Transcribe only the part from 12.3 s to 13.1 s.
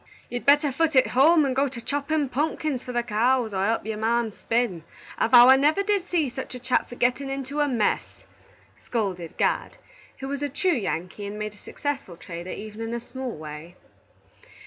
even in a